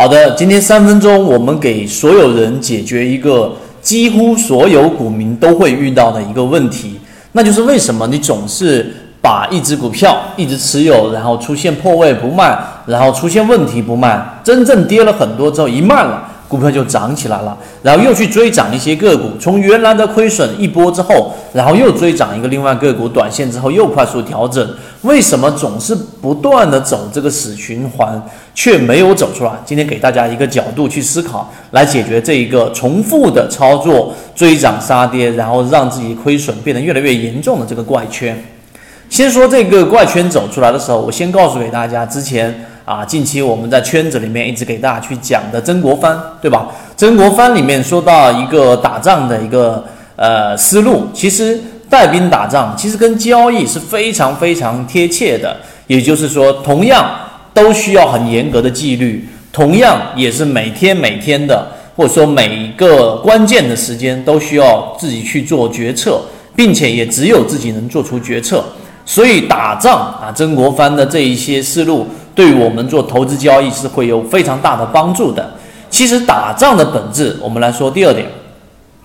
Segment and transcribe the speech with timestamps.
[0.00, 3.52] 好的，今天三分钟，我们给所有人解决一个
[3.82, 6.98] 几乎所有股民都会遇到的一个问题，
[7.32, 8.90] 那就是为什么你总是
[9.20, 16.26] 把一只股票一直持有，然后出现破位不卖，然后出现问题不卖，真正跌了很多之后一卖了。
[16.50, 24.68] 股票就涨起来了，然后又去追涨一些个股，从原来的亏损一波之后，然后又追涨一个另外个股，短线之后又快速调整。
[25.02, 28.20] 为什么总是不断的走这个死循环，
[28.52, 29.52] 却没有走出来？
[29.64, 38.36] 今天给大家一个角度去思考，来解决这一个重复的操作，追涨杀跌，然后让自己亏损变得越来越严重的这个怪圈。
[39.08, 42.66] 先说这个怪圈走出来的时候，我先告诉给大家之前。
[42.90, 46.66] 啊，近期我们在圈子里面一直给大家去讲的曾国藩，对吧？
[46.96, 49.84] 曾国藩里面说到一个打仗的一个
[50.16, 55.56] 呃思路，其实带兵打仗其实跟交易是非常非常贴切的。
[55.86, 57.08] 也就是说，同样
[57.54, 66.20] 都需要很严格的纪律，同样也是每天每天的，或者说每一个关键的时间都需要自己去做决策，
[66.56, 68.64] 并且也只有自己能做出决策。
[69.06, 72.08] 所以打仗啊，曾国藩的这一些思路。
[72.40, 75.46] 对于我们做投资交易是会有非常大的帮助的。
[75.90, 78.26] 其实打仗的本质，我们来说第二点，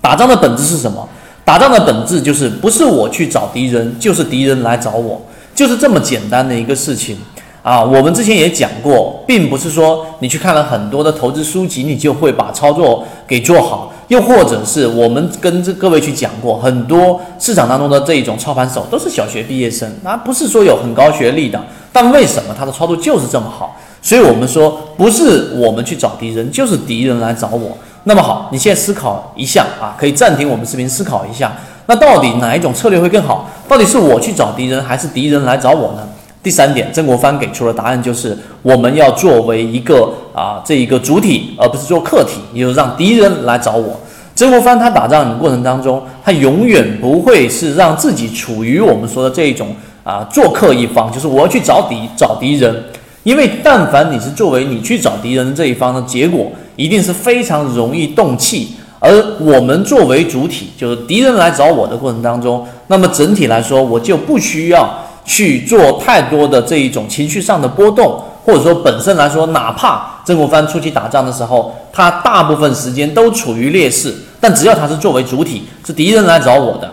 [0.00, 1.08] 打仗的本质是什么？
[1.44, 5.22] 打仗的本质就是不是我去找敌人，就是敌人来找我，
[5.54, 7.16] 就是这么简单的一个事情
[7.62, 7.80] 啊。
[7.80, 13.92] 我们之前也讲过，并不是说你去看了很多的投资书籍，你就会把操作给做好。
[14.10, 21.60] 又或者是我们跟这各位去讲过，很多市场当中的这一种操盘手都是小学毕业生，那不是说有很高学历的。
[21.92, 23.76] 但为什么他的操作就是这么好？
[24.02, 27.78] 所以我们说，不是我们去找敌人，就是敌人来找我。
[28.02, 31.52] 那么好，你现在思考一下啊，可以暂停我们视频思考一下。
[31.86, 33.48] 那到底哪一种策略会更好？
[33.68, 36.08] 到底是我去找敌人，还是敌人来找我呢？
[36.42, 43.98] 第三点，曾国藩给出的答案就是我们要作为一个啊这一个主体，而不是做客体，也就让敌人来找我。
[44.34, 49.68] 曾国藩他打仗的过程当中，他永远不会是让自己处于我们说的这一种。
[50.02, 52.74] 啊，做客一方就是我要去找敌找敌人，
[53.22, 58.74] 因为但凡你是作为你去找敌人的这一方的结果，一定是非常容易动气。
[58.98, 64.90] 而我们作为主体，就是敌人来找我的过程当中，那么整体来说，我就不需要
[65.26, 68.18] 去做太多的这一种情绪上的波动，
[68.50, 76.90] 或者说本身来说，哪怕曾国藩出去打仗的时候，他大部分时间都处于劣势，但只要他是作为主体，是敌人来找我的。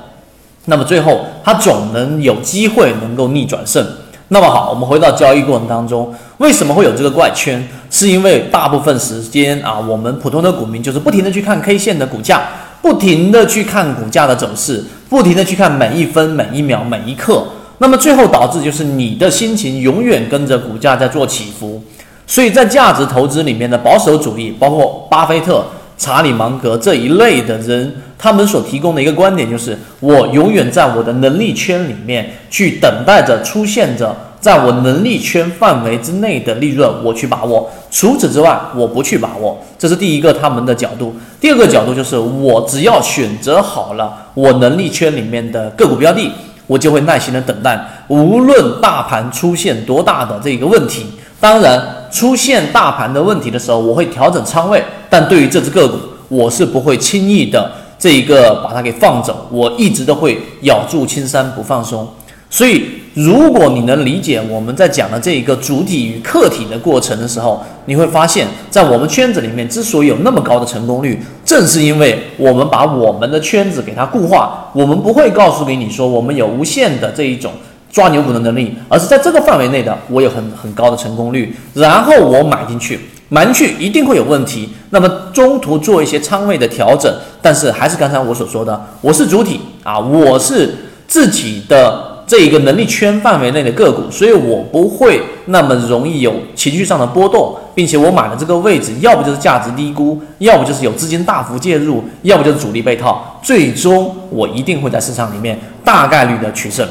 [0.65, 3.83] 那么最后，他总能有机会能够逆转胜。
[4.27, 7.67] 那么好，我们回到交易过程当中，为什么会有这个怪圈？
[7.89, 12.43] 是因为大部分时间啊，我们普通的股民就是不停的去看 K 线的股价，
[12.83, 17.43] 不停的去看股价的走势，不停的去看每一分、每一秒、每一刻。
[17.79, 21.81] 那么最后导致就是你的心情永远跟着股价在做起伏。
[22.25, 25.65] 所以在价值投资里面的保守主义，包括巴菲特。
[25.99, 37.67] 查理芒格这一类的人，他们所提供的一个观点就是：我永远在我的能力圈里面去等待着出现着在我能力圈范围之内的利润，我去把握。
[37.89, 39.57] 除此之外，我不去把握。
[39.79, 41.15] 这是第一个他们的角度。
[41.41, 46.31] 第二个角度就是，我只要选择好了我能力圈里面的个股标的，
[46.67, 51.07] 我就会耐心的等待，无论大盘出现多大的这个问题。
[51.39, 51.95] 当然。
[52.09, 55.97] 出现大盘的问题的时候，我会调整仓位，但对于这只个股，
[56.29, 57.69] 我是不会轻易的
[57.99, 62.07] 这一个把它给放走，我一直都会咬住青山不放松。
[62.49, 62.85] 所以，
[63.17, 77.51] 如果你能理解我们在讲的这一个主体与客体的过程的时候，你会发现在我们圈子里面之所以有那么高的成功率，正是因为我们把我们的圈子给它固化，我们不会告诉给你说我们有无限的这一种。
[77.89, 87.11] 抓牛股的能力，而是在这个范围内的，我有很很高的成功率，然后我买进去，买进去一定会有问题，那么中途做一些仓位的调整，
[87.41, 90.75] 但是还是刚才我所说的，我是主体啊，我是
[91.07, 106.85] 自己的这一个能力圈范围内的个股，所以我不会那么容易有情绪上的波动，并且我买的这个位置，要不就是价值低估，要不就是有资金大幅介入，要不就是主力被套，最终我一定会在市场里面大概率的取胜。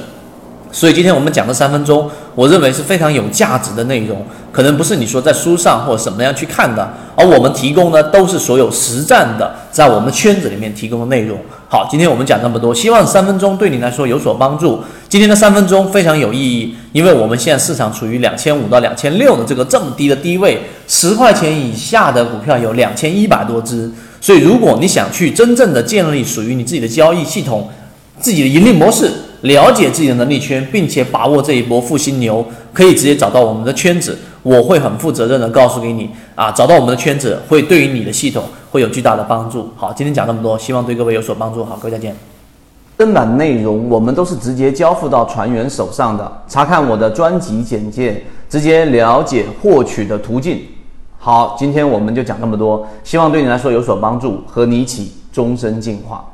[0.77, 6.87] 所以今天我们讲的三分钟，我认为是非常有价值的内容，可能不是你说在书上或者什么样去看的，
[7.17, 11.39] 而我们提供的都是所有实战的，在我们圈子里面提供的内容。
[11.71, 14.85] 好，今天我们讲这么多，希望三分钟对你来说有所帮助。
[15.09, 23.91] 今天的三分钟非常有意义，因为我们现在市场处于两千五到两千六的这个这么低的低位，十块钱以下的股票有两千一百多只，
[24.21, 27.67] 所以如果你想去真正的建立属于你自己的交易系统，
[28.21, 29.11] 自己的盈利模式。
[29.47, 34.17] 了解自己的能力圈，并且把握这一波复兴牛，可以直接找到我们的圈子。
[34.43, 39.69] 我会很负责任的告诉给你啊，找到我们的圈子会对于你的系统会有巨大的帮助。
[39.75, 41.65] 好，今天讲这么多，希望对各位有所帮助。
[41.65, 42.15] 好，各位再见。
[42.97, 50.61] 正版内容我们都是直接交付到船员手上的，查看我的专辑简介，直接了解获取的途径。
[51.19, 56.25] 好，今天我们就讲这么多，希望对你来说有所帮助，和你一起终身进化。